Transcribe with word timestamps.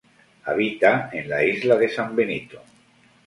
Habita 0.45 1.11
en 1.13 1.29
la 1.29 1.43
isla 1.43 1.75
de 1.75 1.87
San 1.87 2.15
Benito. 2.15 2.63